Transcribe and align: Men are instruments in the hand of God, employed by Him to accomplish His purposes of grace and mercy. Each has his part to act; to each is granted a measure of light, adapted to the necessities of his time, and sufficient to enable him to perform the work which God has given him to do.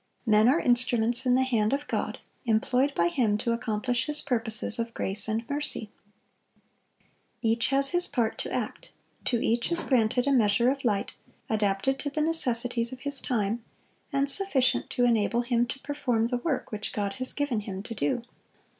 Men 0.25 0.47
are 0.49 0.59
instruments 0.59 1.27
in 1.27 1.35
the 1.35 1.43
hand 1.43 1.73
of 1.73 1.87
God, 1.87 2.17
employed 2.45 2.95
by 2.95 3.07
Him 3.07 3.37
to 3.37 3.51
accomplish 3.51 4.07
His 4.07 4.19
purposes 4.19 4.79
of 4.79 4.95
grace 4.95 5.27
and 5.27 5.47
mercy. 5.47 5.91
Each 7.43 7.67
has 7.67 7.89
his 7.91 8.07
part 8.07 8.39
to 8.39 8.51
act; 8.51 8.89
to 9.25 9.37
each 9.45 9.71
is 9.71 9.83
granted 9.83 10.25
a 10.25 10.31
measure 10.31 10.71
of 10.71 10.83
light, 10.83 11.13
adapted 11.51 11.99
to 11.99 12.09
the 12.09 12.21
necessities 12.21 12.91
of 12.91 13.01
his 13.01 13.21
time, 13.21 13.63
and 14.11 14.27
sufficient 14.27 14.89
to 14.89 15.05
enable 15.05 15.41
him 15.41 15.67
to 15.67 15.79
perform 15.81 16.29
the 16.29 16.37
work 16.37 16.71
which 16.71 16.93
God 16.93 17.13
has 17.21 17.31
given 17.31 17.59
him 17.59 17.83
to 17.83 17.93
do. 17.93 18.21